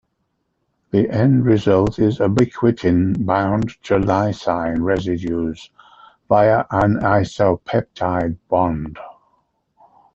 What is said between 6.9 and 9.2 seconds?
isopeptide bond.